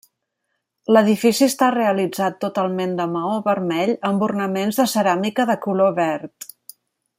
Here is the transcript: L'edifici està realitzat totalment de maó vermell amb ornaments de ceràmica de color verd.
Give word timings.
L'edifici 0.95 1.43
està 1.47 1.67
realitzat 1.75 2.39
totalment 2.47 2.97
de 3.01 3.07
maó 3.17 3.35
vermell 3.49 3.93
amb 4.11 4.27
ornaments 4.31 4.83
de 4.83 4.89
ceràmica 4.97 5.49
de 5.53 5.61
color 5.67 5.97
verd. 6.03 6.53